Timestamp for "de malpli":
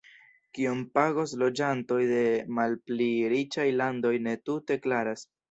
2.13-3.11